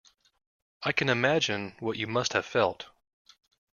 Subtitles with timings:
[0.81, 2.87] I can imagine what you must have felt.